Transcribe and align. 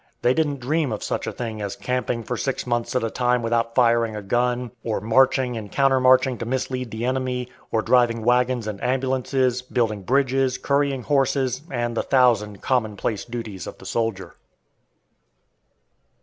They 0.23 0.33
didn't 0.33 0.59
dream 0.59 0.91
of 0.91 1.03
such 1.03 1.27
a 1.27 1.31
thing 1.31 1.61
as 1.61 1.75
camping 1.75 2.23
for 2.23 2.35
six 2.35 2.65
months 2.65 2.95
at 2.95 3.03
a 3.03 3.11
time 3.11 3.43
without 3.43 3.75
firing 3.75 4.15
a 4.15 4.23
gun, 4.23 4.71
or 4.83 4.99
marching 4.99 5.55
and 5.55 5.71
countermarching 5.71 6.39
to 6.39 6.45
mislead 6.47 6.89
the 6.89 7.05
enemy, 7.05 7.49
or 7.71 7.83
driving 7.83 8.23
wagons 8.23 8.65
and 8.65 8.81
ambulances, 8.83 9.61
building 9.61 10.01
bridges, 10.01 10.57
currying 10.57 11.03
horses, 11.03 11.61
and 11.69 11.95
the 11.95 12.01
thousand 12.01 12.63
commonplace 12.63 13.25
duties 13.25 13.67
of 13.67 13.77
the 13.77 13.85
soldier. 13.85 14.33